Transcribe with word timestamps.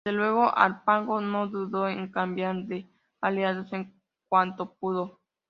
Desde 0.03 0.17
luego, 0.17 0.51
Harpago 0.57 1.21
no 1.21 1.47
dudó 1.47 1.87
en 1.87 2.07
cambiar 2.09 2.63
de 2.65 2.89
aliados 3.21 3.71
en 3.71 3.93
cuanto 4.27 4.73
pudo. 4.79 5.19